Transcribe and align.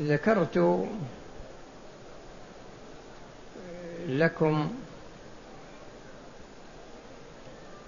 ذكرت 0.00 0.86
لكم 4.08 4.72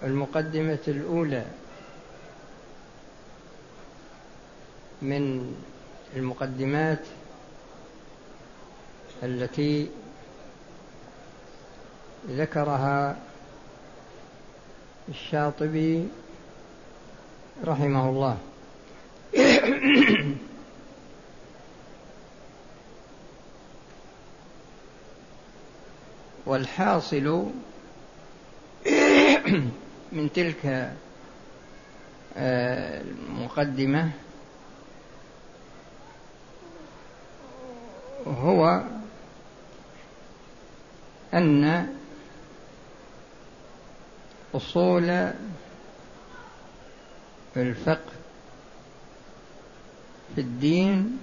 المقدمة 0.03 0.79
الأولى 0.89 1.45
من 5.03 5.55
المقدمات 6.17 7.01
التي 9.23 9.89
ذكرها 12.29 13.17
الشاطبي 15.09 16.09
رحمه 17.65 18.09
الله. 18.09 18.39
والحاصل 26.47 27.51
من 30.13 30.33
تلك 30.35 30.93
آه، 32.37 33.01
المقدمة 33.01 34.11
هو 38.27 38.83
أن 41.35 41.87
أصول 44.55 45.31
الفقه 47.57 48.13
في 50.35 50.41
الدين 50.41 51.19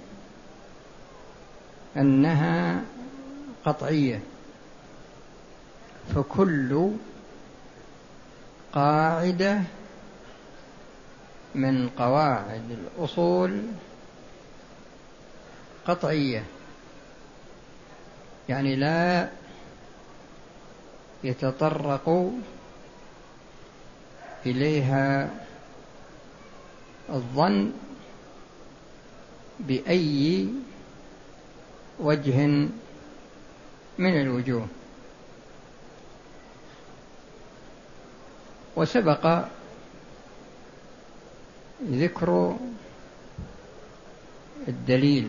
أنها 1.96 2.82
قطعية. 3.64 4.20
فكل 6.14 6.90
قاعدة 8.72 9.62
من 11.54 11.88
قواعد 11.88 12.70
الأصول 12.70 13.62
قطعية. 15.86 16.44
يعني 18.48 18.76
لا 18.76 19.30
يتطرق 21.24 22.32
إليها 24.46 25.30
الظن 27.10 27.72
بأي 29.60 30.48
وجه 32.00 32.46
من 33.98 34.20
الوجوه. 34.20 34.66
وسبق 38.76 39.44
ذكر 41.90 42.56
الدليل 44.68 45.28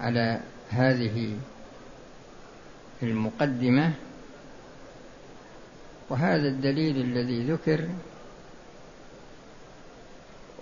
على 0.00 0.40
هذه 0.70 1.36
المقدمة 3.02 3.92
وهذا 6.10 6.48
الدليل 6.48 6.96
الذي 6.96 7.44
ذكر 7.52 7.88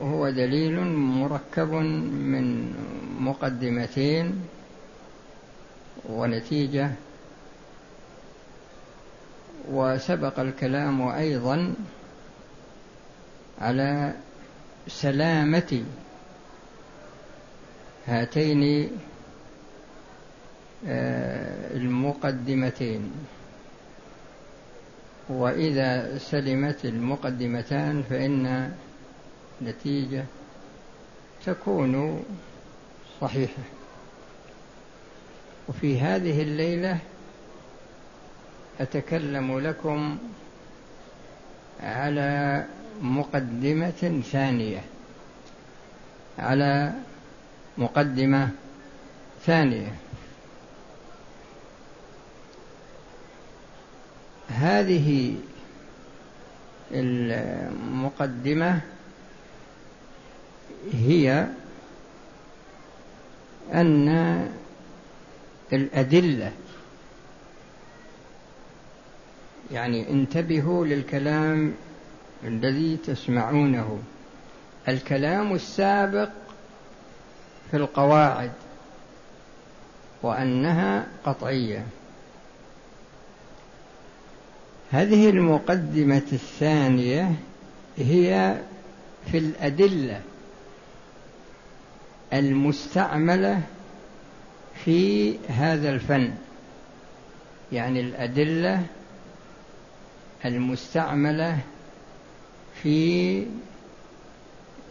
هو 0.03 0.31
دليل 0.31 0.81
مركب 0.97 1.73
من 1.73 2.75
مقدمتين 3.21 4.43
ونتيجة 6.09 6.91
وسبق 9.71 10.41
الكلام 10.41 11.09
أيضا 11.09 11.75
على 13.61 14.15
سلامة 14.89 15.85
هاتين 18.07 18.91
آه، 20.87 21.77
المقدمتين. 21.77 23.13
وإذا 25.29 26.19
سلمت 26.19 26.85
المقدمتان 26.85 28.03
فإن 28.03 28.73
نتيجة 29.63 30.25
تكون 31.47 32.25
صحيحة. 33.21 33.63
وفي 35.69 36.01
هذه 36.01 36.43
الليلة 36.43 36.99
أتكلم 38.81 39.59
لكم 39.59 40.19
على 41.81 42.65
مقدمة 43.01 44.23
ثانية 44.33 44.83
على 46.39 46.93
مقدمة 47.79 48.51
ثانية. 49.47 49.95
هذه 54.49 55.37
المقدمة 56.93 58.81
هي 60.93 61.47
أن 63.73 64.09
الأدلة 65.73 66.53
يعني 69.73 70.11
انتبهوا 70.11 70.87
للكلام 70.87 71.75
الذي 72.45 72.97
تسمعونه. 72.97 73.99
الكلام 74.89 75.55
السابق 75.55 76.29
في 77.71 77.77
القواعد 77.77 78.53
وأنها 80.23 81.07
قطعية. 81.25 81.87
هذه 84.91 85.31
المقدمة 85.31 86.23
الثانية 86.33 87.33
هي 87.99 88.59
في 89.31 89.39
الأدلة 89.39 90.21
المستعملة 92.33 93.61
في 94.85 95.35
هذا 95.49 95.91
الفن. 95.91 96.31
يعني 97.73 98.01
الأدلة 98.01 98.83
المستعملة 100.45 101.59
في 102.83 103.47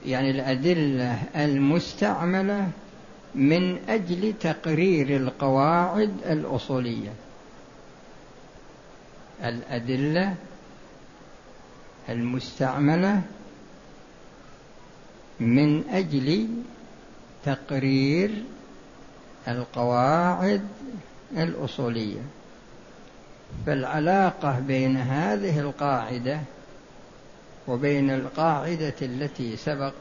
يعني 0.05 0.31
الأدلة 0.31 1.23
المستعملة 1.35 2.69
من 3.35 3.89
أجل 3.89 4.33
تقرير 4.39 5.15
القواعد 5.17 6.13
الأصولية. 6.25 7.13
الأدلة 9.43 10.35
المستعملة 12.09 13.21
من 15.39 15.83
أجل 15.89 16.47
تقرير 17.45 18.43
القواعد 19.47 20.67
الأصولية. 21.37 22.21
فالعلاقة 23.65 24.59
بين 24.59 24.97
هذه 24.97 25.59
القاعدة 25.59 26.39
وبين 27.67 28.09
القاعدة 28.11 28.93
التي 29.01 29.57
سبق 29.57 29.93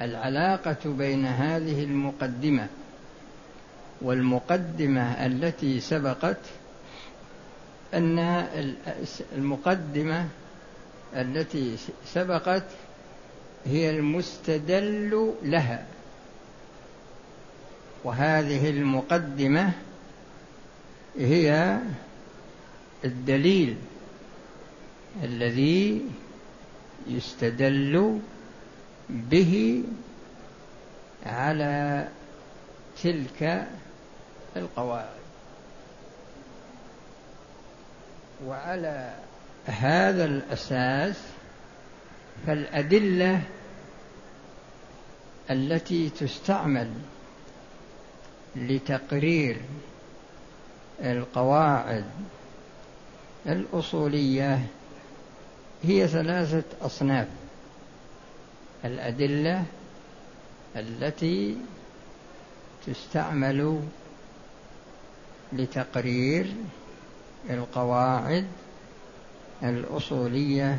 العلاقة 0.00 0.76
بين 0.84 1.26
هذه 1.26 1.84
المقدمة 1.84 2.66
والمقدمة 4.02 5.26
التي 5.26 5.80
سبقت 5.80 6.38
أن 7.94 8.18
المقدمة 9.36 10.28
التي 11.16 11.76
سبقت 12.06 12.64
هي 13.66 13.90
المستدل 13.90 15.32
لها 15.42 15.86
وهذه 18.04 18.70
المقدمة 18.70 19.72
هي 21.18 21.78
الدليل 23.04 23.76
الذي 25.22 26.02
يستدل 27.08 28.20
به 29.10 29.84
على 31.26 32.08
تلك 33.02 33.68
القواعد. 34.56 35.22
وعلى 38.46 39.14
هذا 39.66 40.24
الأساس 40.24 41.16
فالأدلة 42.46 43.42
التي 45.50 46.10
تستعمل 46.10 46.90
لتقرير 48.56 49.60
القواعد 51.00 52.04
الأصولية 53.46 54.66
هي 55.82 56.08
ثلاثة 56.08 56.62
أصناف. 56.82 57.28
الأدلة 58.84 59.64
التي 60.76 61.56
تستعمل 62.86 63.80
لتقرير 65.52 66.54
القواعد 67.50 68.46
الأصولية 69.62 70.78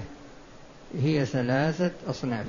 هي 1.02 1.26
ثلاثة 1.26 1.92
أصناف. 2.08 2.46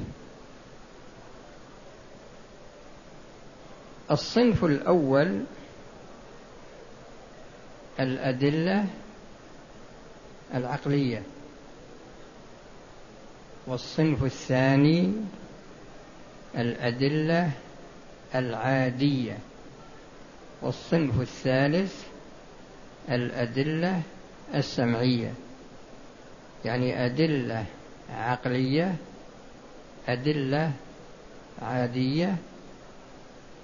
الصنف 4.10 4.64
الأول 4.64 5.40
الأدلة 8.00 8.87
العقلية. 10.55 11.23
والصنف 13.67 14.25
الثاني 14.25 15.12
الأدلة 16.58 17.50
العادية. 18.35 19.38
والصنف 20.62 21.20
الثالث 21.20 22.06
الأدلة 23.08 24.02
السمعية. 24.55 25.32
يعني 26.64 27.06
أدلة 27.06 27.64
عقلية 28.11 28.96
أدلة 30.08 30.73
عادية 31.62 32.37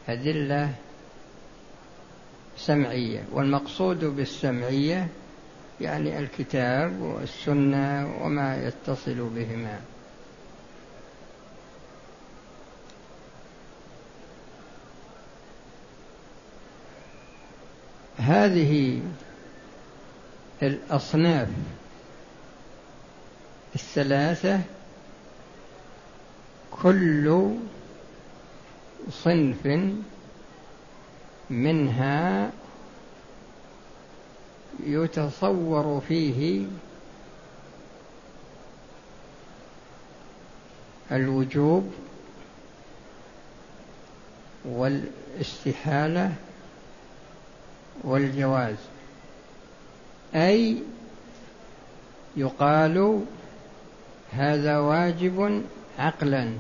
أدلة 0.08 0.74
سمعية 2.66 3.24
والمقصود 3.32 4.04
بالسمعية 4.04 5.08
يعني 5.80 6.18
الكتاب 6.18 7.00
والسنة 7.00 8.16
وما 8.22 8.66
يتصل 8.66 9.28
بهما. 9.34 9.80
هذه 18.18 19.00
الأصناف 20.62 21.48
الثلاثة 23.74 24.60
كل 26.82 27.50
صنف 29.10 29.66
منها 31.50 32.50
يتصور 34.86 36.02
فيه 36.08 36.66
الوجوب 41.12 41.92
والاستحالة 44.64 46.32
والجواز 48.04 48.76
أي 50.34 50.76
يقال 52.36 53.24
هذا 54.32 54.78
واجب 54.78 55.62
عقلا 55.98 56.52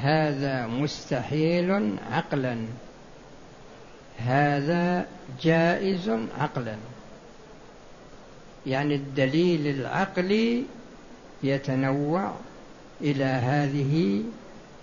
هذا 0.00 0.66
مستحيل 0.66 1.98
عقلا. 2.12 2.66
هذا 4.18 5.06
جائز 5.42 6.10
عقلا. 6.38 6.76
يعني 8.66 8.94
الدليل 8.94 9.66
العقلي 9.66 10.64
يتنوع 11.42 12.32
إلى 13.00 13.24
هذه 13.24 14.22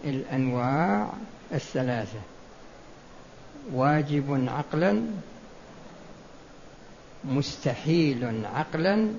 الأنواع 0.04 1.14
الثلاثة. 1.54 2.20
واجب 3.74 4.50
عقلا 4.50 5.02
مستحيل 7.24 8.46
عقلا 8.56 9.14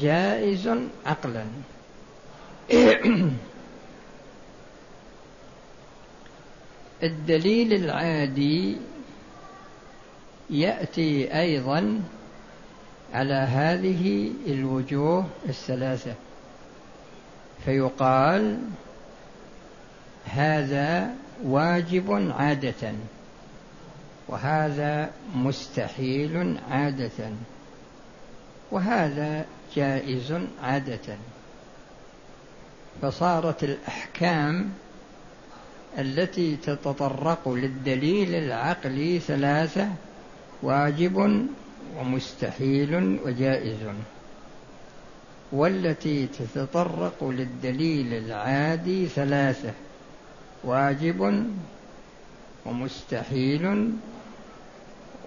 جائز 0.00 0.70
عقلا. 1.06 1.44
الدليل 7.02 7.72
العادي 7.72 8.76
يأتي 10.50 11.40
أيضا 11.40 12.00
على 13.14 13.34
هذه 13.34 14.32
الوجوه 14.46 15.26
الثلاثة. 15.48 16.14
فيقال 17.64 18.58
هذا 20.24 21.14
واجب 21.44 22.32
عادة 22.38 22.92
وهذا 24.28 25.10
مستحيل 25.34 26.58
عادة 26.70 27.30
وهذا 28.70 29.44
جائز 29.76 30.34
عادة. 30.62 31.16
فصارت 33.02 33.64
الأحكام 33.64 34.70
التي 35.98 36.56
تتطرق 36.56 37.48
للدليل 37.48 38.34
العقلي 38.34 39.18
ثلاثة 39.18 39.88
واجب 40.62 41.46
ومستحيل 41.98 43.18
وجائز. 43.24 43.78
والتي 45.52 46.26
تتطرق 46.26 47.24
للدليل 47.24 48.14
العادي 48.14 49.06
ثلاثة 49.06 49.72
واجب 50.64 51.46
ومستحيل 52.66 53.90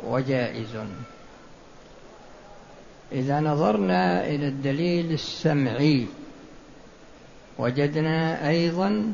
وجائز. 0.03 0.75
إذا 3.11 3.39
نظرنا 3.39 4.25
إلى 4.25 4.47
الدليل 4.47 5.11
السمعي 5.11 6.05
وجدنا 7.57 8.49
أيضا 8.49 9.13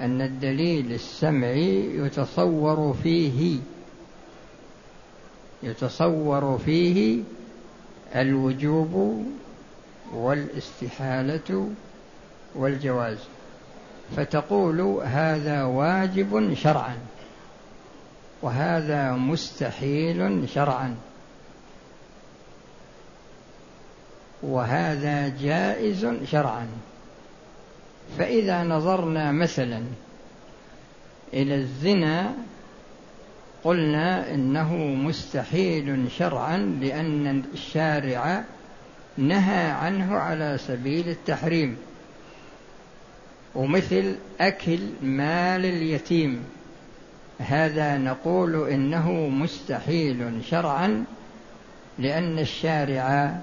أن 0.00 0.22
الدليل 0.22 0.92
السمعي 0.92 1.96
يتصور 1.96 2.96
فيه 3.02 3.58
يتصور 5.62 6.58
فيه 6.58 7.22
الوجوب 8.14 9.24
والاستحالة 10.14 11.70
والجواز. 12.54 13.18
فتقول 14.16 14.80
هذا 15.04 15.64
واجب 15.64 16.54
شرعا 16.54 16.96
وهذا 18.42 19.12
مستحيل 19.12 20.48
شرعا 20.48 20.96
وهذا 24.42 25.28
جائز 25.28 26.06
شرعا. 26.24 26.68
فإذا 28.18 28.64
نظرنا 28.64 29.32
مثلا 29.32 29.82
إلى 31.32 31.54
الزنا 31.54 32.34
قلنا 33.64 34.34
إنه 34.34 34.74
مستحيل 34.76 36.06
شرعا 36.18 36.56
لأن 36.56 37.42
الشارع 37.54 38.44
نهى 39.18 39.70
عنه 39.70 40.14
على 40.16 40.58
سبيل 40.58 41.08
التحريم. 41.08 41.76
ومثل 43.54 44.14
أكل 44.40 44.78
مال 45.02 45.64
اليتيم. 45.64 46.44
هذا 47.38 47.98
نقول 47.98 48.68
إنه 48.68 49.12
مستحيل 49.12 50.40
شرعا 50.50 51.04
لأن 51.98 52.38
الشارع 52.38 53.34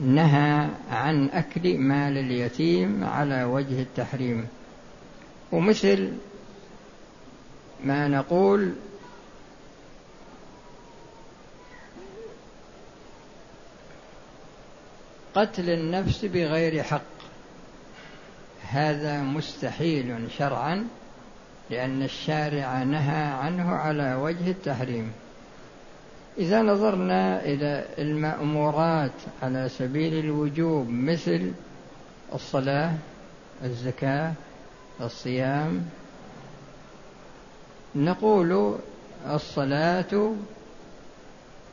نهى 0.00 0.68
عن 0.90 1.28
أكل 1.28 1.78
مال 1.78 2.18
اليتيم 2.18 3.04
على 3.04 3.44
وجه 3.44 3.82
التحريم. 3.82 4.48
ومثل 5.52 6.12
ما 7.84 8.08
نقول 8.08 8.72
قتل 15.34 15.70
النفس 15.70 16.24
بغير 16.24 16.82
حق. 16.82 17.00
هذا 18.68 19.22
مستحيل 19.22 20.30
شرعا 20.38 20.88
لأن 21.70 22.02
الشارع 22.02 22.82
نهى 22.82 23.24
عنه 23.24 23.70
على 23.74 24.14
وجه 24.14 24.50
التحريم. 24.50 25.12
إذا 26.38 26.62
نظرنا 26.62 27.44
إلى 27.44 27.84
المأمورات 27.98 29.12
على 29.42 29.68
سبيل 29.68 30.24
الوجوب 30.24 30.88
مثل 30.88 31.52
الصلاة 32.34 32.92
الزكاة 33.64 34.32
الصيام 35.00 35.88
نقول 37.94 38.78
الصلاة 39.26 40.32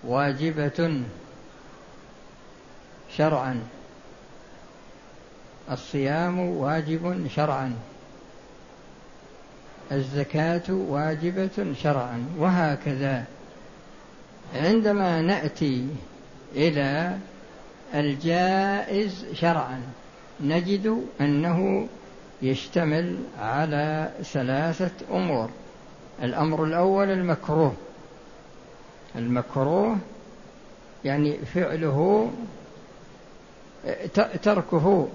واجبة 0.04 1.02
شرعا. 3.18 3.60
الصيام 5.72 6.40
واجب 6.40 7.28
شرعا. 7.36 7.74
الزكاة 9.92 10.72
واجبة 10.72 11.74
شرعا. 11.84 12.26
وهكذا. 12.38 13.26
عندما 14.56 15.22
نأتي 15.22 15.88
إلى 16.56 17.18
الجائز 17.94 19.26
شرعا 19.34 19.82
نجد 20.42 21.06
أنه 21.22 21.88
يشتمل 22.42 23.18
على 23.40 24.12
ثلاثة 24.24 24.92
أمور. 25.12 25.50
الأمر 26.24 26.64
الأول 26.64 27.10
المكروه. 27.10 27.74
المكروه 29.16 29.98
يعني 31.06 31.38
فعله 31.38 32.30
تركه 34.44 35.08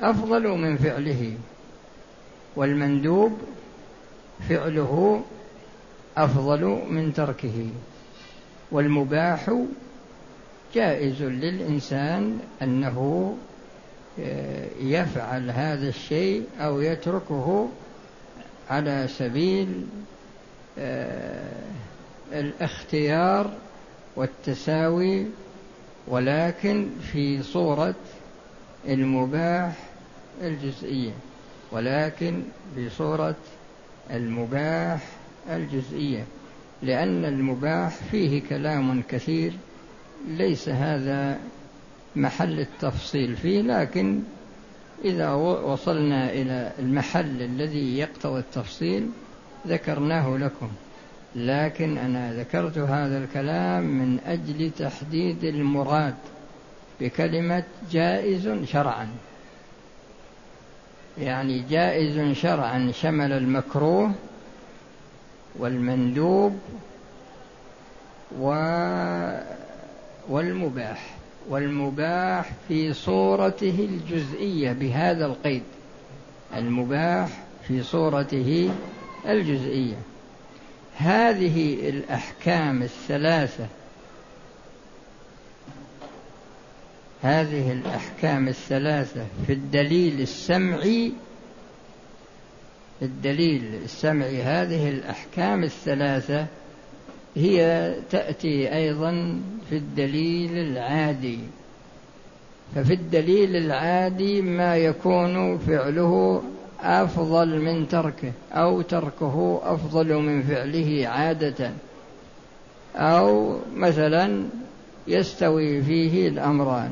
أفضل 0.00 0.48
من 0.48 0.76
فعله 0.76 1.34
والمندوب 2.56 3.38
فعله 4.48 5.22
أفضل 6.16 6.82
من 6.90 7.12
تركه. 7.14 7.68
والمباح 8.72 9.64
جائز 10.74 11.22
للإنسان 11.22 12.38
أنه 12.62 13.36
آه، 14.20 14.66
يفعل 14.80 15.50
هذا 15.50 15.88
الشيء 15.88 16.44
أو 16.60 16.80
يتركه 16.80 17.68
على 18.70 19.08
سبيل 19.18 19.86
آه، 20.78 21.62
الاختيار 22.32 23.50
والتساوي 24.16 25.26
ولكن 26.08 26.86
في 27.12 27.42
صورة 27.42 27.94
المباح 28.88 29.72
الجزئية 30.42 31.12
ولكن 31.72 32.42
بصورة 32.78 33.34
المباح 34.10 35.00
الجزئية. 35.50 36.24
لأن 36.82 37.24
المباح 37.24 37.88
فيه 38.10 38.42
كلام 38.48 39.02
كثير 39.08 39.52
ليس 40.28 40.68
هذا 40.68 41.38
محل 42.16 42.60
التفصيل 42.60 43.36
فيه 43.36 43.62
لكن 43.62 44.20
إذا 45.04 45.32
وصلنا 45.34 46.30
إلى 46.30 46.72
المحل 46.78 47.42
الذي 47.42 47.98
يقتضي 47.98 48.38
التفصيل 48.38 49.08
ذكرناه 49.66 50.36
لكم. 50.36 50.68
لكن 51.36 51.98
أنا 51.98 52.34
ذكرت 52.34 52.78
هذا 52.78 53.24
الكلام 53.24 53.82
من 53.82 54.18
أجل 54.26 54.70
تحديد 54.78 55.44
المراد 55.44 56.14
بكلمة 57.00 57.64
جائز 57.92 58.64
شرعا. 58.64 59.08
يعني 61.18 61.64
جائز 61.70 62.36
شرعا 62.36 62.92
شمل 62.94 63.32
المكروه 63.32 64.12
والمندوب 65.58 66.58
و 68.40 68.48
والمباح 70.28 71.16
والمباح 71.48 72.52
في 72.68 72.92
صورته 72.92 73.88
الجزئية 73.90 74.72
بهذا 74.72 75.26
القيد. 75.26 75.62
المباح 76.56 77.28
في 77.68 77.82
صورته 77.82 78.70
الجزئية. 79.26 79.96
هذه 80.96 81.88
الأحكام 81.88 82.82
الثلاثة 82.82 83.66
هذه 87.22 87.72
الأحكام 87.72 88.48
الثلاثة 88.48 89.26
في 89.46 89.52
الدليل 89.52 90.20
السمعي 90.20 91.12
الدليل 93.02 93.80
السمعي 93.84 94.42
هذه 94.42 94.88
الأحكام 94.88 95.64
الثلاثة 95.64 96.46
هي 97.36 97.92
تأتي 98.10 98.74
أيضا 98.74 99.40
في 99.70 99.76
الدليل 99.76 100.58
العادي. 100.58 101.38
ففي 102.74 102.94
الدليل 102.94 103.56
العادي 103.56 104.42
ما 104.42 104.76
يكون 104.76 105.58
فعله 105.58 106.42
أفضل 106.80 107.60
من 107.60 107.88
تركه 107.88 108.32
أو 108.52 108.82
تركه 108.82 109.60
أفضل 109.64 110.14
من 110.14 110.42
فعله 110.42 111.08
عادة. 111.08 111.70
أو 112.96 113.58
مثلا 113.74 114.44
يستوي 115.08 115.82
فيه 115.82 116.28
الأمران. 116.28 116.90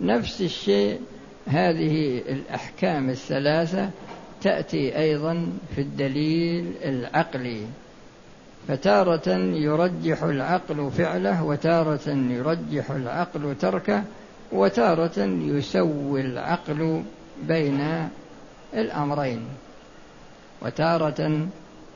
نفس 0.00 0.40
الشيء 0.40 1.00
هذه 1.46 2.22
الأحكام 2.28 3.10
الثلاثة 3.10 3.90
تأتي 4.42 4.98
أيضا 4.98 5.52
في 5.74 5.80
الدليل 5.80 6.72
العقلي. 6.84 7.66
فتارة 8.68 9.28
يرجح 9.54 10.22
العقل 10.22 10.90
فعله 10.90 11.44
وتارة 11.44 12.08
يرجح 12.08 12.90
العقل 12.90 13.56
تركه 13.60 14.04
وتارة 14.52 15.18
يسوي 15.42 16.20
العقل 16.20 17.02
بين 17.42 18.08
الأمرين. 18.74 19.42
وتارة 20.62 21.48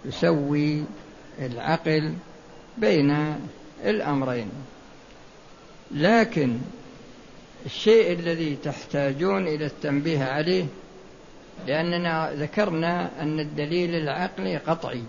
يسوي 0.04 0.84
العقل 1.38 2.12
بين 2.78 3.36
الأمرين. 3.84 4.48
لكن 5.90 6.58
الشيء 7.66 8.12
الذي 8.12 8.56
تحتاجون 8.64 9.48
إلى 9.48 9.66
التنبيه 9.66 10.24
عليه 10.24 10.64
لأننا 11.66 12.32
ذكرنا 12.32 13.22
أن 13.22 13.40
الدليل 13.40 13.94
العقلي 13.94 14.56
قطعي 14.56 15.02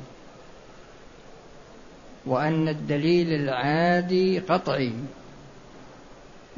وأن 2.25 2.67
الدليل 2.67 3.33
العادي 3.33 4.39
قطعي 4.39 4.93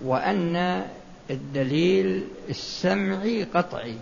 وأن 0.03 0.86
الدليل 1.29 2.27
السمعي 2.50 3.43
قطعي. 3.43 3.98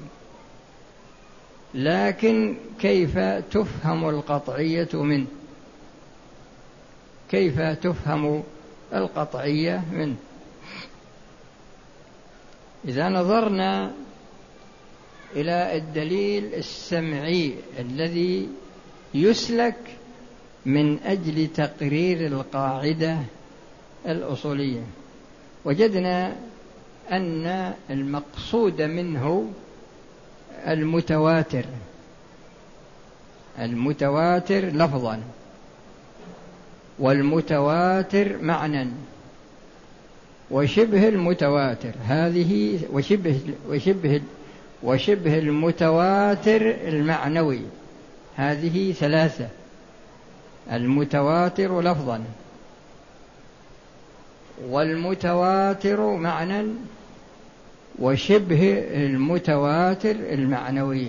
لكن 1.73 2.57
كيف 2.79 3.19
تفهم 3.51 4.09
القطعية 4.09 4.89
منه؟ 4.93 5.27
كيف 7.29 7.61
تفهم 7.61 8.43
القطعية 8.93 9.83
منه؟ 9.91 10.15
إذا 12.85 13.09
نظرنا 13.09 13.91
إلى 15.35 15.77
الدليل 15.77 16.53
السمعي 16.53 17.53
الذي 17.79 18.49
يسلك 19.13 19.75
من 20.65 20.99
أجل 20.99 21.47
تقرير 21.47 22.27
القاعدة 22.27 23.17
الأصولية. 24.05 24.81
وجدنا 25.65 26.35
أن 27.11 27.73
المقصود 27.89 28.81
منه 28.81 29.51
المتواتر. 30.67 31.65
المتواتر 33.59 34.65
لفظا. 34.65 35.21
والمتواتر 36.99 38.37
معنى 38.41 38.89
وشبه 40.51 41.07
المتواتر 41.07 41.91
هذه 42.07 42.79
وشبه 42.93 43.39
وشبه 43.69 44.21
وشبه 44.83 45.39
المتواتر 45.39 46.61
المعنوي. 46.87 47.61
هذه 48.35 48.91
ثلاثة. 48.91 49.47
المتواتر 50.71 51.81
لفظا. 51.81 52.23
والمتواتر 54.69 56.15
معنى 56.15 56.67
وشبه 57.99 58.83
المتواتر 58.93 60.11
المعنوي. 60.11 61.07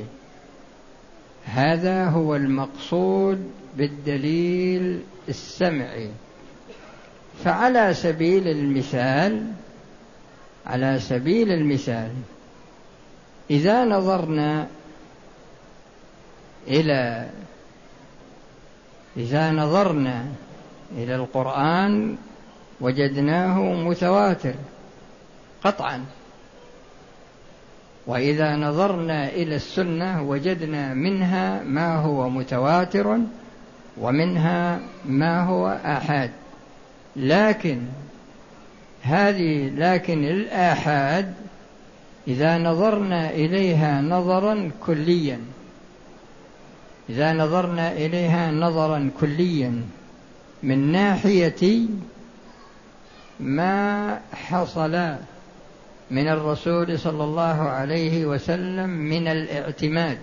هذا 1.44 2.04
هو 2.04 2.36
المقصود 2.36 3.50
بالدليل 3.76 5.00
السمعي. 5.28 6.10
فعلى 7.44 7.94
سبيل 7.94 8.48
المثال 8.48 9.46
على 10.66 10.98
سبيل 11.00 11.52
المثال 11.52 12.10
إذا 13.50 13.84
نظرنا 13.84 14.66
إلى 16.68 17.28
إذا 19.16 19.50
نظرنا 19.50 20.24
إلى 20.96 21.14
القرآن 21.14 22.16
وجدناه 22.80 23.58
متواتر 23.60 24.54
قطعا. 25.64 26.04
وإذا 28.06 28.56
نظرنا 28.56 29.28
إلى 29.28 29.56
السنة 29.56 30.22
وجدنا 30.22 30.94
منها 30.94 31.62
ما 31.62 31.96
هو 31.96 32.28
متواتر 32.28 33.18
ومنها 33.96 34.80
ما 35.04 35.44
هو 35.44 35.78
آحاد. 35.84 36.30
لكن 37.16 37.80
هذه 39.02 39.70
لكن 39.76 40.24
الآحاد 40.24 41.34
إذا 42.28 42.58
نظرنا 42.58 43.30
إليها 43.30 44.00
نظرا 44.00 44.70
كليا. 44.86 45.40
إذا 47.10 47.32
نظرنا 47.32 47.92
إليها 47.92 48.50
نظرا 48.50 49.10
كليا 49.20 49.82
من 50.62 50.92
ناحية 50.92 51.86
ما 53.40 54.20
حصل 54.32 55.14
من 56.10 56.28
الرسول 56.28 56.98
صلى 56.98 57.24
الله 57.24 57.62
عليه 57.62 58.26
وسلم 58.26 58.88
من 58.90 59.28
الاعتماد 59.28 60.18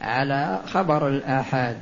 على 0.00 0.60
خبر 0.66 1.08
الآحاد. 1.08 1.78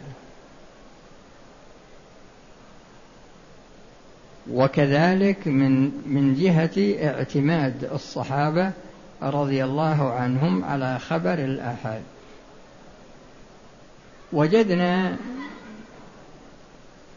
وكذلك 4.50 5.48
من 5.48 5.84
من 6.06 6.34
جهة 6.34 7.06
اعتماد 7.08 7.84
الصحابة 7.92 8.72
رضي 9.22 9.64
الله 9.64 10.12
عنهم 10.12 10.64
على 10.64 10.98
خبر 10.98 11.34
الآحاد 11.34 12.02
وجدنا 14.32 15.16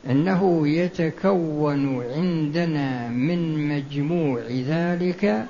أنه 0.09 0.67
يتكون 0.67 2.03
عندنا 2.13 3.07
من 3.07 3.67
مجموع 3.67 4.41
ذلك 4.49 5.45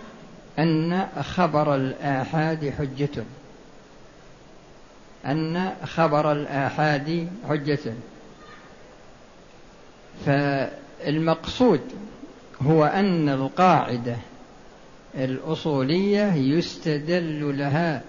أن 0.59 1.07
خبر 1.21 1.75
الآحاد 1.75 2.73
حجة. 2.77 3.23
أن 5.25 5.73
خبر 5.85 6.31
الآحاد 6.31 7.27
حجة. 7.49 7.93
ف 10.25 10.29
المقصود 11.07 11.81
هو 12.61 12.85
أن 12.85 13.29
القاعدة 13.29 14.15
الأصولية 15.15 16.33
يستدل 16.33 17.57
لها 17.57 18.01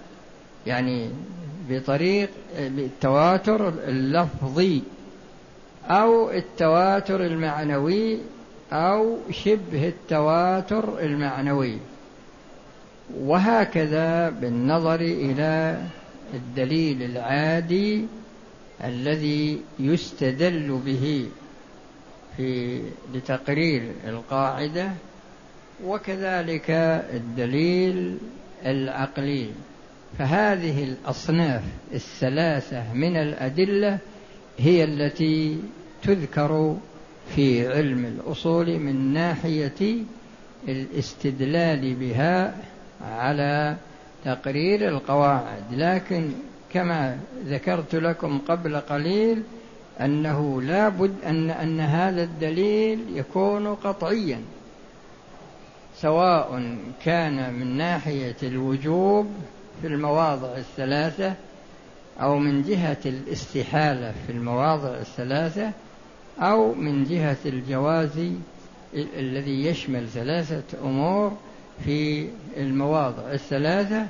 يعني 0.67 1.09
بطريق 1.69 2.29
التواتر 2.57 3.69
اللفظي 3.69 4.81
أو 5.85 6.31
التواتر 6.31 7.25
المعنوي 7.25 8.17
أو 8.73 9.17
شبه 9.31 9.87
التواتر 9.87 10.99
المعنوي. 10.99 11.77
وهكذا 13.19 14.29
بالنظر 14.29 15.01
إلى 15.01 15.81
الدليل 16.33 17.03
العادي 17.03 18.05
الذي 18.83 19.61
يستدل 19.79 20.79
به 20.85 21.25
في 22.37 22.81
لتقرير 23.13 23.91
القاعدة 24.07 24.91
وكذلك 25.83 26.71
الدليل 27.13 28.17
العقلي. 28.65 29.49
فهذه 30.19 30.83
الأصناف 30.83 31.63
الثلاثة 31.93 32.93
من 32.93 33.17
الأدلة 33.17 33.97
هي 34.57 34.83
التي 34.83 35.59
تذكر 36.03 36.77
في 37.35 37.67
علم 37.67 38.05
الأصول 38.05 38.79
من 38.79 39.13
ناحية 39.13 39.97
الاستدلال 40.67 41.93
بها 41.93 42.55
على 43.01 43.75
تقرير 44.25 44.89
القواعد. 44.89 45.63
لكن 45.71 46.29
كما 46.73 47.17
ذكرت 47.45 47.95
لكم 47.95 48.39
قبل 48.39 48.77
قليل 48.77 49.43
أنه 50.01 50.61
لا 50.61 50.89
بد 50.89 51.15
أن 51.25 51.49
أن 51.49 51.79
هذا 51.79 52.23
الدليل 52.23 52.99
يكون 53.15 53.67
قطعيا. 53.67 54.39
سواء 56.01 56.77
كان 57.03 57.53
من 57.53 57.77
ناحية 57.77 58.35
الوجوب 58.43 59.27
في 59.81 59.87
المواضع 59.87 60.57
الثلاثة 60.57 61.33
أو 62.21 62.37
من 62.37 62.61
جهة 62.61 62.97
الاستحالة 63.05 64.13
في 64.27 64.31
المواضع 64.31 64.89
الثلاثة 64.89 65.71
أو 66.39 66.73
من 66.73 67.03
جهة 67.03 67.37
الجواز 67.45 68.31
الذي 68.93 69.65
يشمل 69.65 70.07
ثلاثة 70.07 70.79
أمور 70.83 71.37
في 71.85 72.29
المواضع 72.57 73.31
الثلاثة 73.31 74.07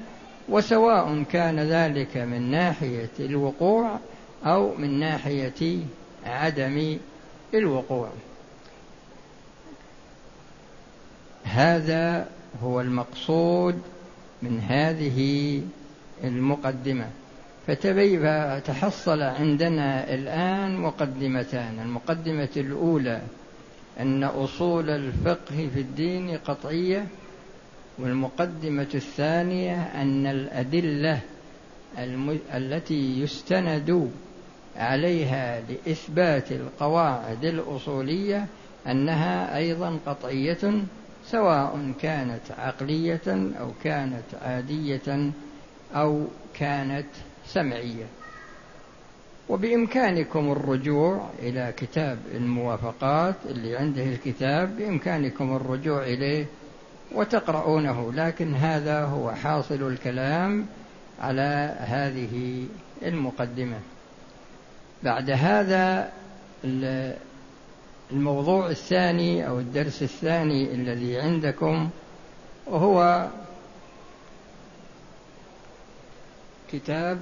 وسواء 0.50 1.24
كان 1.32 1.60
ذلك 1.60 2.18
من 2.18 2.52
ناحية 2.52 3.10
الوقوع 3.20 4.00
أو 4.46 4.76
من 4.78 5.00
ناحية 5.00 5.78
عدم 6.26 6.98
الوقوع. 7.54 8.10
هذا 11.46 12.28
هو 12.64 12.82
المقصود 12.82 13.82
من 14.42 14.60
هذه 14.60 15.62
المقدمة. 16.24 17.10
فتحصل 17.68 19.22
عندنا 19.22 20.14
الآن 20.14 20.78
مقدمتان. 20.78 21.80
المقدمة 21.80 22.50
الأولى 22.58 23.22
أن 24.00 24.24
أصول 24.24 24.90
الفقه 24.90 25.70
في 25.74 25.80
الدين 25.80 26.38
قطعية. 26.38 27.08
والمقدمة 28.00 28.88
الثانية 28.96 29.82
أن 29.82 30.26
الأدلة 30.28 31.20
التي 32.54 33.22
يستند 33.22 34.12
عليها 34.78 35.62
لإثبات 35.70 36.52
القواعد 36.52 37.46
الأصولية 37.46 38.46
أنها 38.88 39.58
أيضا 39.58 40.00
قطعية. 40.06 40.84
سواء 41.28 41.94
كانت 42.02 42.52
عقلية 42.58 43.54
أو 43.60 43.72
كانت 43.84 44.36
عادية 44.42 45.32
أو 45.96 46.26
كانت 46.54 47.08
سمعية. 47.46 48.06
وبإمكانكم 49.50 50.52
الرجوع 50.52 51.30
إلى 51.40 51.74
كتاب 51.78 52.18
الموافقات 52.36 53.36
اللي 53.50 53.78
عنده 53.78 54.04
الكتاب 54.04 54.78
بإمكانكم 54.78 55.56
الرجوع 55.56 56.04
إليه 56.04 56.46
وتقرؤونه 57.12 58.14
لكن 58.14 58.54
هذا 58.56 59.04
هو 59.04 59.32
حاصل 59.32 59.88
الكلام 59.88 60.66
على 61.22 61.76
هذه 61.80 62.66
المقدمة. 63.04 63.80
بعد 65.04 65.30
هذا 65.30 66.12
الموضوع 68.12 68.70
الثاني 68.70 69.48
أو 69.48 69.60
الدرس 69.60 70.04
الثاني 70.04 70.74
الذي 70.74 71.18
عندكم 71.20 71.90
وهو 72.68 73.28
كتاب 76.72 77.22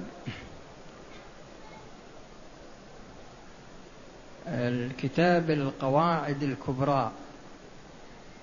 الكتاب 4.46 5.50
القواعد 5.50 6.42
الكبرى 6.42 7.12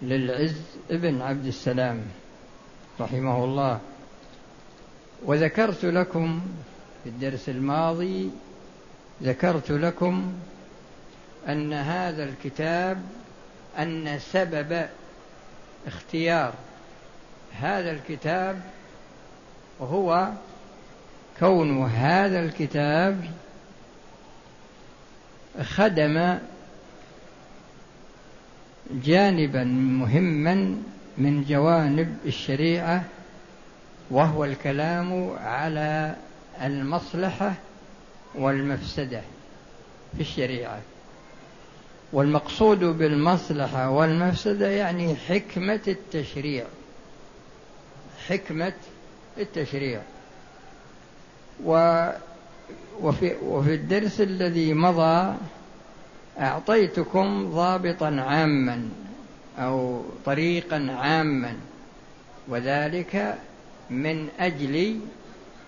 للعز 0.01 0.62
ابن 0.91 1.21
عبد 1.21 1.45
السلام 1.45 2.01
رحمه 2.99 3.43
الله. 3.43 3.80
وذكرت 5.25 5.86
لكم 5.86 6.41
في 7.04 7.10
الدرس 7.10 7.49
الماضي 7.49 8.30
ذكرت 9.23 9.71
لكم 9.71 10.34
أن 11.47 11.73
هذا 11.73 12.23
الكتاب 12.23 13.01
أن 13.80 14.19
سبب 14.19 14.86
اختيار 15.88 16.54
هذا 17.60 17.91
الكتاب 17.91 18.62
هو 19.82 20.30
كون 21.39 21.86
هذا 21.86 22.39
الكتاب 22.39 23.25
خدم 25.62 26.38
جانبا 28.91 29.63
مهما 29.63 30.82
من 31.17 31.43
جوانب 31.43 32.17
الشريعة 32.25 33.04
وهو 34.10 34.45
الكلام 34.45 35.30
على 35.38 36.15
المصلحة 36.62 37.54
والمفسدة 38.36 39.21
في 40.15 40.21
الشريعة. 40.21 40.80
والمقصود 42.13 42.80
بالمصلحة 42.80 43.89
والمفسدة 43.89 44.69
يعني 44.69 45.15
حكمة 45.15 45.80
التشريع. 45.88 46.65
حكمة 48.28 48.74
التشريع. 49.38 50.02
وفي, 51.65 53.36
وفي 53.43 53.74
الدرس 53.74 54.21
الذي 54.21 54.74
مضى 54.74 55.36
أعطيتكم 56.39 57.52
ضابطا 57.52 58.06
عاما 58.06 58.89
أو 59.60 60.04
طريقا 60.26 60.95
عاما 61.00 61.56
وذلك 62.47 63.38
من 63.89 64.28
أجل 64.39 65.00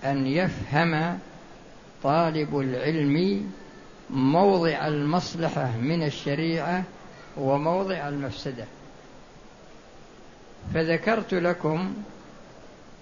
أن 0.04 0.28
يفهم 0.28 1.20
طالب 2.04 2.60
العلم 2.60 3.46
موضع 4.14 4.88
المصلحة 4.88 5.78
من 5.78 6.04
الشريعة 6.04 6.84
وموضع 7.38 8.08
المفسدة. 8.08 8.66
فذكرت 10.74 11.34
لكم 11.34 11.94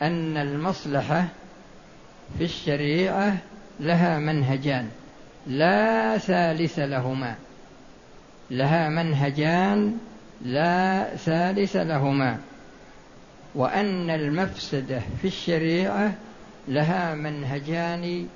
أن 0.01 0.37
المصلحة 0.37 1.27
في 2.37 2.43
الشريعة 2.43 3.37
لها 3.79 4.19
منهجان 4.19 4.89
لا 5.47 6.17
ثالث 6.17 6.79
لهما. 6.79 7.35
لها 8.51 8.89
منهجان 8.89 9.97
لا 10.41 11.15
ثالث 11.15 11.75
لهما. 11.75 12.39
وأن 13.55 14.09
المفسدة 14.09 15.01
في 15.21 15.27
الشريعة 15.27 16.13
لها 16.67 17.15
منهجان 17.15 18.27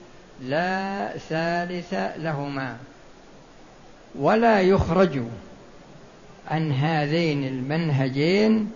لا 0.42 1.18
ثالث 1.18 1.94
لهما. 2.18 2.78
ولا 4.16 4.62
يخرج 4.62 5.22
عن 6.48 6.72
هذين 6.72 7.44
المنهجين 7.48 8.72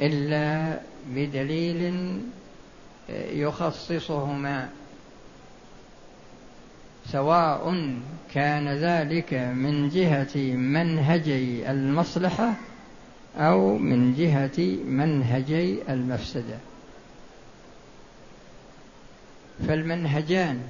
إلا 0.00 0.78
بدليل 1.10 2.20
يخصصهما. 3.32 4.68
سواء 7.12 7.94
كان 8.34 8.68
ذلك 8.68 9.34
من 9.34 9.88
جهة 9.88 10.36
منهجي 10.56 11.70
المصلحة 11.70 12.54
أو 13.36 13.78
من 13.78 14.14
جهة 14.14 14.84
منهجي 14.84 15.78
المفسدة. 15.88 16.58
فالمنهجان 19.68 20.60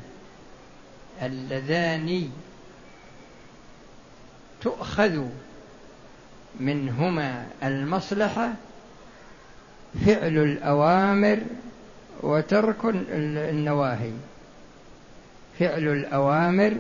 اللذان 1.23 2.31
تؤخذ 4.61 5.25
منهما 6.61 7.47
المصلحة 7.63 8.51
فعل 10.07 10.39
الأوامر 10.39 11.39
وترك 12.23 12.85
النواهي. 12.85 14.13
فعل 15.59 15.89
الأوامر 15.89 16.77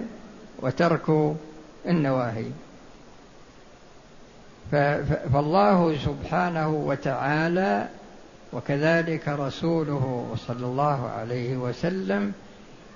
وترك 0.59 1.37
النواهي. 1.87 2.51
فالله 5.33 5.99
سبحانه 6.05 6.69
وتعالى 6.69 7.89
وكذلك 8.53 9.29
رسوله 9.29 10.35
صلى 10.47 10.67
الله 10.67 11.09
عليه 11.09 11.57
وسلم 11.57 12.33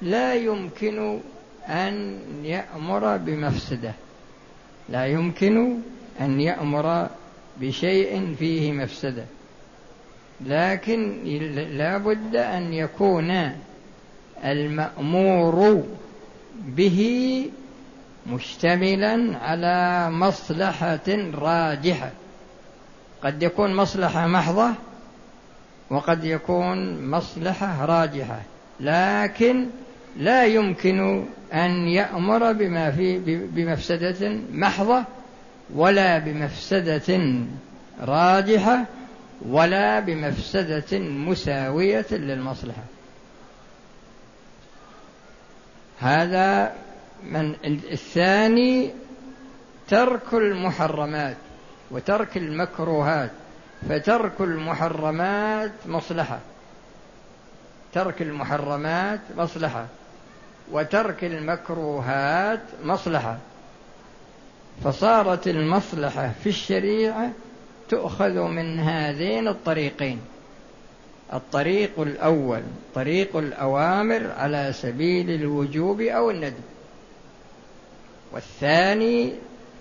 لا 0.02 0.34
يمكن 0.34 1.20
أن 1.66 2.18
يأمر 2.44 3.16
بمفسدة. 3.16 3.92
لا 4.88 5.06
يمكن 5.06 5.78
أن 6.20 6.40
يأمر 6.40 7.08
بشيء 7.60 8.34
فيه 8.38 8.72
مفسدة. 8.72 9.24
لكن 10.46 11.24
لا 11.76 11.98
بد 11.98 12.36
أن 12.36 12.72
يكون 12.72 13.52
المأمور 14.44 15.84
به 16.54 17.50
مشتملا 18.26 19.38
على 19.38 20.10
مصلحة 20.10 21.08
راجحة. 21.34 22.10
قد 23.22 23.42
يكون 23.42 23.74
مصلحة 23.74 24.26
محضة 24.26 24.70
وقد 25.90 26.24
يكون 26.24 27.10
مصلحة 27.10 27.84
راجحة. 27.84 28.40
لكن 28.80 29.66
لا 30.16 30.44
يمكن 30.44 31.26
أن 31.52 31.88
يأمر 31.88 32.52
بما 32.52 32.90
في 32.90 33.18
بمفسدة 33.46 34.38
محضة 34.52 35.04
ولا 35.74 36.18
بمفسدة 36.18 37.20
راجحة 38.00 38.84
ولا 39.48 40.00
بمفسدة 40.00 40.98
مساوية 40.98 42.06
للمصلحة. 42.10 42.82
هذا 46.00 46.72
من 47.24 47.54
الثاني 47.64 48.90
ترك 49.88 50.34
المحرمات 50.34 51.36
وترك 51.90 52.36
المكروهات 52.36 53.30
فترك 53.88 54.40
المحرمات 54.40 55.72
مصلحة. 55.86 56.38
ترك 57.92 58.22
المحرمات 58.22 59.20
مصلحة. 59.36 59.86
وترك 60.72 61.24
المكروهات 61.24 62.60
مصلحة. 62.84 63.38
فصارت 64.84 65.48
المصلحة 65.48 66.32
في 66.42 66.48
الشريعة 66.48 67.30
تؤخذ 67.88 68.40
من 68.40 68.80
هذين 68.80 69.48
الطريقين. 69.48 70.20
الطريق 71.32 72.00
الأول 72.00 72.62
طريق 72.94 73.36
الأوامر 73.36 74.30
على 74.30 74.72
سبيل 74.72 75.30
الوجوب 75.30 76.00
أو 76.00 76.30
الندب. 76.30 76.62
والثاني 78.32 79.32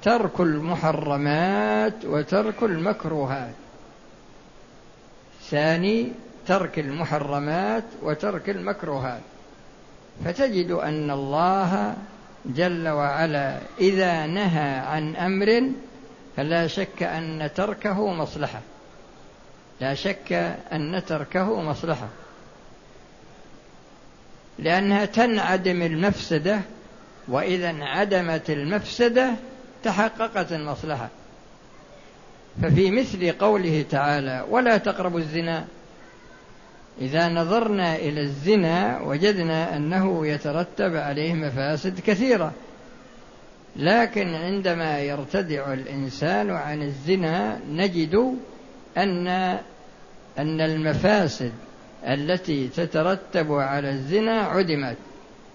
ترك 0.01 0.39
المحرمات 0.39 2.05
وترك 2.05 2.63
المكروهات. 2.63 3.53
ثاني 5.49 6.11
ترك 6.47 6.79
المحرمات 6.79 7.83
وترك 8.01 8.49
المكروهات. 8.49 9.21
فتجد 10.25 10.71
أن 10.71 11.11
الله 11.11 11.95
جل 12.45 12.87
وعلا 12.87 13.59
إذا 13.79 14.25
نهى 14.25 14.79
عن 14.79 15.15
أمر 15.15 15.71
فلا 16.37 16.67
شك 16.67 17.03
أن 17.03 17.49
تركه 17.55 18.13
مصلحة. 18.13 18.61
لا 19.81 19.93
شك 19.93 20.33
أن 20.71 21.01
تركه 21.07 21.61
مصلحة. 21.61 22.07
لأنها 24.59 25.05
تنعدم 25.05 25.81
المفسدة 25.81 26.59
وإذا 27.27 27.69
انعدمت 27.69 28.49
المفسدة 28.49 29.33
تحققت 29.83 30.51
المصلحة. 30.51 31.09
ففي 32.61 32.91
مثل 32.91 33.31
قوله 33.31 33.85
تعالى 33.89 34.45
ولا 34.49 34.77
تقربوا 34.77 35.19
الزنا 35.19 35.65
إذا 37.01 37.29
نظرنا 37.29 37.95
إلى 37.95 38.21
الزنا 38.21 39.01
وجدنا 39.01 39.75
أنه 39.75 40.27
يترتب 40.27 40.95
عليه 40.95 41.33
مفاسد 41.33 41.99
كثيرة. 41.99 42.51
لكن 43.75 44.35
عندما 44.35 44.99
يرتدع 44.99 45.73
الإنسان 45.73 46.49
عن 46.51 46.81
الزنا 46.81 47.59
نجد 47.69 48.37
أن 48.97 49.27
أن 50.37 50.61
المفاسد 50.61 51.51
التي 52.07 52.67
تترتب 52.67 53.51
على 53.51 53.89
الزنا 53.89 54.41
عدمت. 54.41 54.97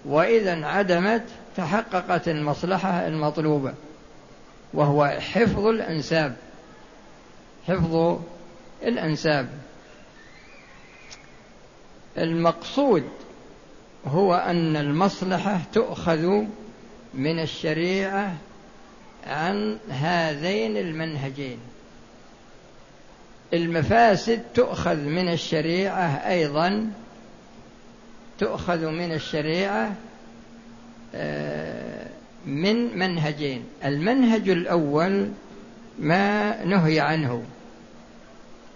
وإذا 0.05 0.53
انعدمت 0.53 1.23
تحققت 1.57 2.29
المصلحة 2.29 3.07
المطلوبة 3.07 3.75
وهو 4.75 5.07
حفظ 5.07 5.67
الأنساب. 5.67 6.37
حفظ 7.69 8.19
الأنساب. 8.83 9.49
المقصود 12.19 13.05
هو 14.07 14.35
أن 14.35 14.77
المصلحة 14.77 15.61
تؤخذ 15.73 16.45
من 17.15 17.41
الشريعة 17.41 18.35
عن 19.27 19.79
هذين 19.91 20.77
المنهجين. 20.77 21.59
المفاسد 23.55 24.43
تؤخذ 24.55 24.97
من 24.97 25.33
الشريعة 25.33 26.07
أيضا 26.07 26.91
تؤخذ 28.39 28.87
من 28.87 29.13
الشريعة 29.13 29.95
آه، 31.15 32.07
من 32.47 32.99
منهجين. 32.99 33.65
المنهج 33.85 34.49
الأول 34.49 35.31
ما 35.99 36.65
نهي 36.65 37.01
عنه 37.01 37.43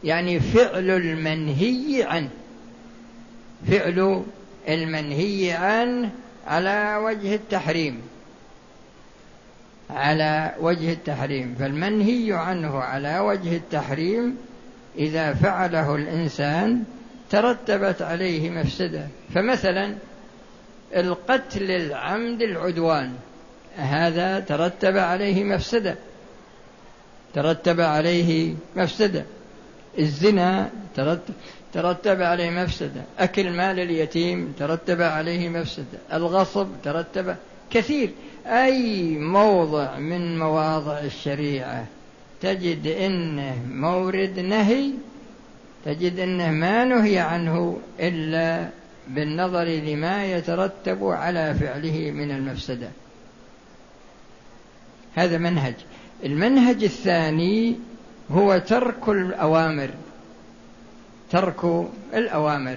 يعني 0.05 0.41
فعل 0.41 0.91
المنهي 0.91 2.03
عنه. 2.03 2.31
فعل 3.67 4.25
المنهي 4.69 5.53
عنه 5.53 6.11
على 6.47 6.97
وجه 7.05 7.35
التحريم. 7.35 8.03
على 9.91 10.55
وجه 10.61 10.93
التحريم. 10.93 11.57
فالمنهي 11.59 12.33
عنه 12.33 12.79
على 12.79 13.19
وجه 13.19 13.57
التحريم 13.57 14.37
إذا 14.99 15.35
فعله 15.35 15.95
الإنسان 15.95 16.85
ترتبت 17.31 18.03
عليه 18.03 18.51
مفسدة. 18.51 19.07
فمثلا 19.35 19.95
القتل 20.97 21.71
العمد 21.71 22.43
العدوان 22.43 23.13
هذا 23.77 24.41
ترتب 24.41 24.97
عليه 24.97 25.45
مفسدة. 25.45 25.97
ترتب 27.35 27.81
عليه 27.81 28.55
مفسدة. 28.77 29.25
الزنا 29.99 30.71
ترتب 30.97 31.35
عليه 32.23 32.51
مفسدة 32.51 33.03
أكل 33.19 33.51
مال 33.51 33.81
اليتيم 33.81 34.55
ترتب 34.59 35.03
عليه 35.03 35.49
مفسدة 35.49 35.99
الغصب 36.13 36.69
ترتب 36.85 37.37
كثير. 37.71 38.11
أي 38.47 39.17
موضع 39.19 39.99
من 39.99 40.39
مواضع 40.39 40.99
الشريعة 40.99 41.87
تجد 42.41 42.87
إنه 42.87 43.57
مورد 43.71 44.39
نهي 44.39 44.91
تجد 45.85 46.19
أنه 46.19 46.51
ما 46.51 46.85
نهي 46.85 47.19
عنه 47.19 47.79
إلا 48.01 48.69
بالنظر 49.09 49.65
لما 49.65 50.25
يترتب 50.25 51.05
على 51.05 51.55
فعله 51.55 52.11
من 52.11 52.31
المفسدة 52.31 52.89
هذا 55.15 55.39
منهج. 55.39 55.75
المنهج 56.25 56.85
الثاني 56.85 57.77
هو 58.31 58.59
ترك 58.59 59.09
الأوامر. 59.09 59.91
ترك 61.31 61.89
الأوامر 62.15 62.77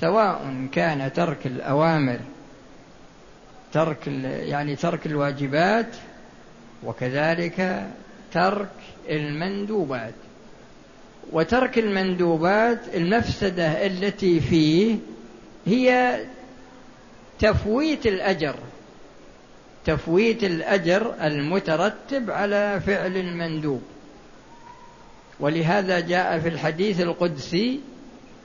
سواء 0.00 0.66
كان 0.72 1.12
ترك 1.12 1.46
الأوامر 1.46 2.20
ترك 3.72 4.06
يعني 4.26 4.76
ترك 4.76 5.06
الواجبات 5.06 5.86
وكذلك 6.84 7.86
ترك 8.32 8.68
المندوبات. 9.08 10.14
وترك 11.32 11.78
المندوبات 11.78 12.78
المفسدة 12.94 13.86
التي 13.86 14.40
فيه 14.40 14.96
هي 15.66 16.18
تفويت 17.38 18.06
الأجر 18.06 18.54
تفويت 19.84 20.44
الأجر 20.44 21.14
المترتب 21.22 22.30
على 22.30 22.80
فعل 22.86 23.16
المندوب. 23.16 23.82
ولهذا 25.40 26.00
جاء 26.00 26.38
في 26.38 26.48
الحديث 26.48 27.00
القدسي 27.00 27.80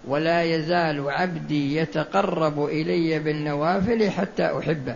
ولا 0.07 0.43
يزال 0.43 1.09
عبدي 1.09 1.75
يتقرب 1.75 2.65
إلي 2.65 3.19
بالنوافل 3.19 4.09
حتى 4.09 4.57
أحبه. 4.59 4.95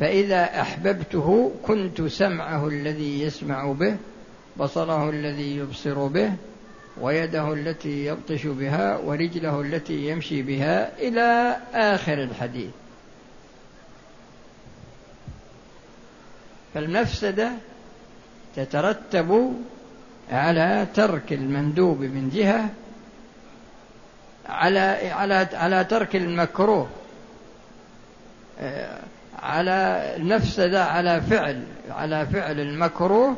فإذا 0.00 0.60
أحببته 0.60 1.52
كنت 1.62 2.02
سمعه 2.02 2.68
الذي 2.68 3.22
يسمع 3.22 3.72
به 3.72 3.96
بصره 4.56 5.10
الذي 5.10 5.56
يبصر 5.56 6.06
به 6.06 6.32
ويده 7.00 7.52
التي 7.52 8.06
يبطش 8.06 8.46
بها 8.46 8.96
ورجله 8.96 9.60
التي 9.60 10.08
يمشي 10.08 10.42
بها 10.42 10.98
إلى 10.98 11.56
آخر 11.74 12.22
الحديث. 12.22 12.70
فالمفسدة 16.74 17.52
تترتب 18.56 19.54
على 20.30 20.86
ترك 20.94 21.32
المندوب 21.32 22.00
من 22.00 22.30
جهة 22.34 22.68
على 24.48 25.10
على 25.12 25.48
على 25.52 25.84
ترك 25.84 26.16
المكروه 26.16 26.88
على 29.42 30.12
المفسدة 30.16 30.84
على 30.84 31.20
فعل 31.20 31.62
على 31.90 32.26
فعل 32.26 32.60
المكروه 32.60 33.36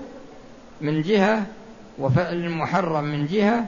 من 0.81 1.03
جهة 1.03 1.47
وفعل 1.99 2.35
المحرم 2.35 3.05
من 3.05 3.27
جهة 3.27 3.67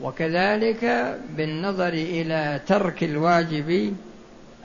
وكذلك 0.00 1.14
بالنظر 1.36 1.88
إلى 1.88 2.60
ترك 2.66 3.04
الواجب 3.04 3.96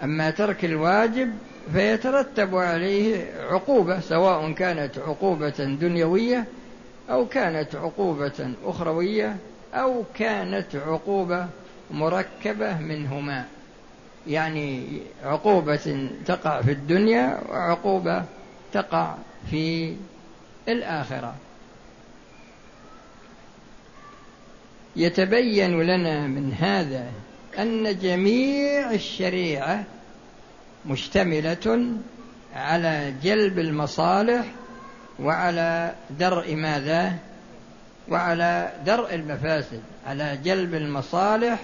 أما 0.03 0.29
ترك 0.29 0.65
الواجب 0.65 1.31
فيترتب 1.73 2.55
عليه 2.55 3.25
عقوبة 3.49 3.99
سواء 3.99 4.51
كانت 4.51 4.99
عقوبة 4.99 5.77
دنيوية 5.81 6.45
أو 7.09 7.27
كانت 7.27 7.75
عقوبة 7.75 8.53
أخروية 8.65 9.35
أو 9.73 10.03
كانت 10.15 10.75
عقوبة 10.75 11.47
مركبة 11.93 12.77
منهما 12.77 13.45
يعني 14.27 14.87
عقوبة 15.23 16.09
تقع 16.25 16.61
في 16.61 16.71
الدنيا 16.71 17.41
وعقوبة 17.49 18.25
تقع 18.73 19.15
في 19.51 19.95
الآخرة 20.67 21.35
يتبين 24.95 25.81
لنا 25.81 26.27
من 26.27 26.53
هذا 26.53 27.11
أن 27.59 27.99
جميع 27.99 28.91
الشريعة 28.91 29.83
مشتملة 30.85 31.93
على 32.55 33.13
جلب 33.23 33.59
المصالح 33.59 34.45
وعلى 35.19 35.95
درء 36.19 36.55
ماذا؟ 36.55 37.13
وعلى 38.09 38.71
درء 38.85 39.15
المفاسد 39.15 39.81
على 40.07 40.39
جلب 40.43 40.75
المصالح 40.75 41.59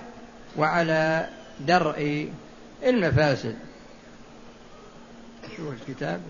وعلى 0.57 1.29
درء 1.59 2.29
المفاسد. 2.83 3.55
شو 5.57 5.71
الكتاب؟ 5.71 6.21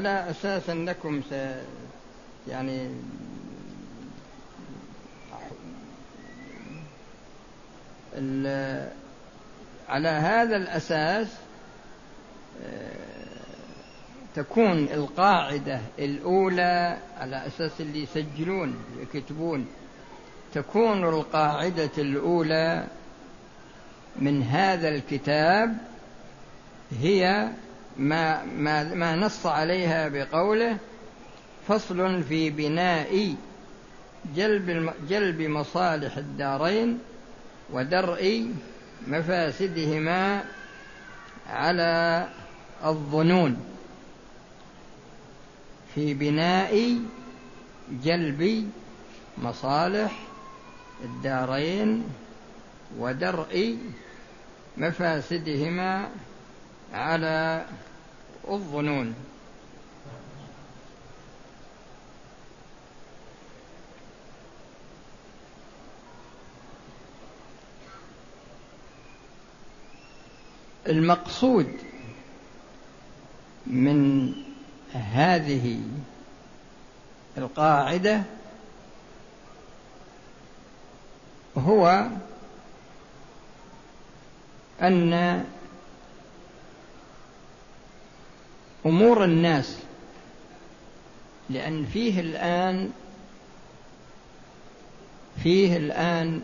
فعلى 0.00 0.30
أساس 0.30 0.70
أنكم 0.70 1.22
س 1.30 1.34
يعني 2.48 2.90
على 9.88 10.08
هذا 10.08 10.56
الأساس 10.56 11.26
آه، 12.64 12.90
تكون 14.34 14.78
القاعدة 14.78 15.80
الأولى 15.98 16.98
على 17.18 17.46
أساس 17.46 17.80
اللي 17.80 18.02
يسجلون 18.02 18.76
يكتبون. 19.02 19.66
تكون 20.54 21.04
القاعدة 21.04 21.90
الأولى 21.98 22.86
من 24.16 24.42
هذا 24.42 24.88
الكتاب 24.88 25.76
هي 27.00 27.50
ما, 27.98 28.44
ما, 28.44 28.94
ما 28.94 29.16
نص 29.16 29.46
عليها 29.46 30.08
بقوله 30.08 30.78
فصل 31.68 32.22
في 32.22 32.50
بناء 32.50 33.34
جلب 34.36 34.92
جلب 35.08 35.40
مصالح 35.40 36.16
الدارين 36.16 36.98
ودرء 37.70 38.46
مفاسدهما 39.06 40.44
على 41.48 42.28
الظنون. 42.84 43.64
في 45.94 46.14
بناء 46.14 46.98
جلب 48.04 48.70
مصالح 49.38 50.18
الدارين 51.04 52.04
ودرء 52.98 53.76
مفاسدهما 54.76 56.08
على 56.92 57.66
الظنون. 58.48 59.14
المقصود 70.86 71.78
من 73.66 74.32
هذه 74.92 75.80
القاعدة 77.38 78.22
هو 81.58 82.08
أن 84.82 85.44
أمور 88.86 89.24
الناس 89.24 89.78
لأن 91.50 91.84
فيه 91.84 92.20
الآن 92.20 92.90
فيه 95.42 95.76
الآن 95.76 96.42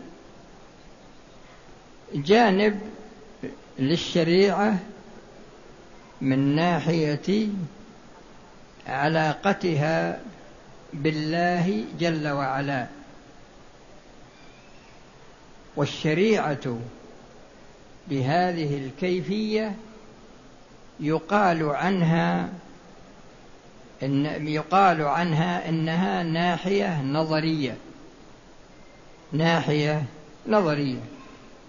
جانب 2.13 2.81
للشريعة 3.79 4.79
من 6.21 6.55
ناحية 6.55 7.47
علاقتها 8.87 10.21
بالله 10.93 11.85
جل 11.99 12.27
وعلا. 12.27 12.87
والشريعة 15.75 16.77
بهذه 18.07 18.77
الكيفية 18.77 19.75
يقال 20.99 21.63
عنها 21.63 22.49
إن 24.03 24.47
يقال 24.47 25.01
عنها 25.01 25.69
إنها 25.69 26.23
ناحية 26.23 27.01
نظرية. 27.01 27.77
ناحية 29.31 30.03
نظرية. 30.47 30.99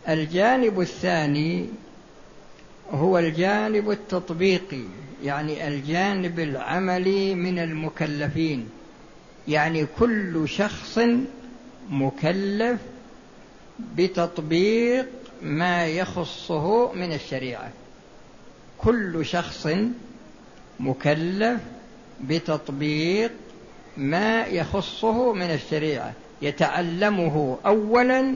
الجانب 0.08 0.80
الثاني 0.80 1.66
هو 2.92 3.18
الجانب 3.18 3.90
التطبيقي 3.90 4.82
يعني 5.24 5.68
الجانب 5.68 6.40
العملي 6.40 7.34
من 7.34 7.58
المكلفين. 7.58 8.68
يعني 9.48 9.86
كل 9.98 10.48
شخص 10.48 10.98
مكلف 11.90 12.80
بتطبيق 13.96 15.08
ما 15.42 15.86
يخصه 15.86 16.92
من 16.92 17.12
الشريعة. 17.12 17.70
كل 18.78 19.26
شخص 19.26 19.68
مكلف 20.80 21.60
بتطبيق 22.20 23.32
ما 23.96 24.46
يخصه 24.46 25.32
من 25.32 25.50
الشريعة 25.50 26.12
يتعلمه 26.42 27.58
اولا 27.66 28.34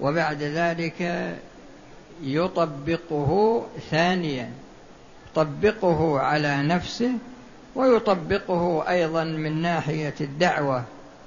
وبعد 0.00 0.42
ذلك 0.42 1.30
يطبقه 2.22 3.62
ثانيا 3.90 4.50
يطبقه 5.30 6.20
على 6.20 6.62
نفسه 6.62 7.10
ويطبقه 7.74 8.88
أيضا 8.88 9.24
من 9.24 9.62
ناحية 9.62 10.14
الدعوة 10.20 10.84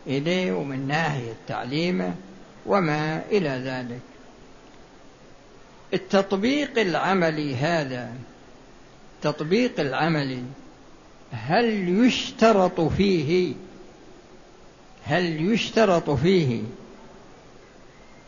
إليه 0.07 0.51
ومن 0.51 0.87
ناحية 0.87 1.33
تعليمه 1.47 2.13
وما 2.65 3.21
إلى 3.31 3.49
ذلك. 3.49 4.01
التطبيق 5.93 6.79
العملي 6.79 7.55
هذا 7.55 8.11
التطبيق 9.15 9.79
العملي 9.79 10.43
هل 11.31 11.89
يشترط 12.05 12.81
فيه؟ 12.81 13.53
هل 15.03 15.53
يشترط 15.53 16.09
فيه 16.09 16.61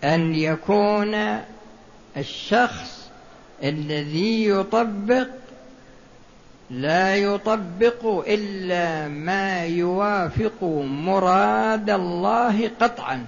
أن 0.04 0.36
يكون 0.36 1.40
الشخص 2.18 3.10
الذي 3.64 4.48
يطبق 4.48 5.28
لا 6.70 7.16
يطبق 7.16 8.24
إلا 8.28 9.08
ما 9.08 9.66
يوافق 9.66 10.64
مراد 10.84 11.90
الله 11.90 12.72
قطعا؟ 12.82 13.26